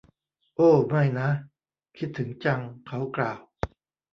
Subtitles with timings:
[0.55, 1.29] โอ้ ไม่นะ
[1.97, 3.39] คิดถึงจัง เขากล่าว